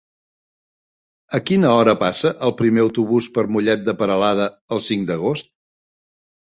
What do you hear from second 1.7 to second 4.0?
hora passa el primer autobús per Mollet de